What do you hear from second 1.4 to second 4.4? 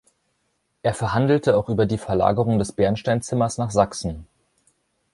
auch über die Verlagerung des Bernsteinzimmers nach Sachsen.